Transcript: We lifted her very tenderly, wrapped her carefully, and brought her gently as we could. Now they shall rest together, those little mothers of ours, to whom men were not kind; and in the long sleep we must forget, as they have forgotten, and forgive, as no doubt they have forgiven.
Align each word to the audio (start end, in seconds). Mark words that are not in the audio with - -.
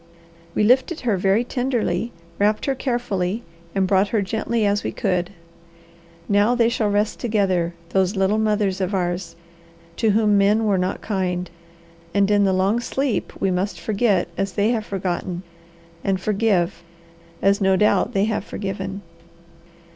We 0.55 0.63
lifted 0.63 1.01
her 1.01 1.15
very 1.15 1.43
tenderly, 1.43 2.11
wrapped 2.39 2.65
her 2.65 2.73
carefully, 2.73 3.43
and 3.75 3.85
brought 3.85 4.07
her 4.07 4.23
gently 4.23 4.65
as 4.65 4.83
we 4.83 4.91
could. 4.91 5.29
Now 6.27 6.55
they 6.55 6.69
shall 6.69 6.89
rest 6.89 7.19
together, 7.19 7.75
those 7.89 8.15
little 8.15 8.39
mothers 8.39 8.81
of 8.81 8.95
ours, 8.95 9.35
to 9.97 10.09
whom 10.09 10.39
men 10.39 10.65
were 10.65 10.79
not 10.79 11.01
kind; 11.01 11.51
and 12.15 12.31
in 12.31 12.45
the 12.45 12.51
long 12.53 12.79
sleep 12.79 13.31
we 13.39 13.51
must 13.51 13.79
forget, 13.79 14.27
as 14.39 14.53
they 14.53 14.71
have 14.71 14.87
forgotten, 14.87 15.43
and 16.03 16.19
forgive, 16.19 16.81
as 17.39 17.61
no 17.61 17.75
doubt 17.75 18.13
they 18.13 18.25
have 18.25 18.43
forgiven. 18.43 19.03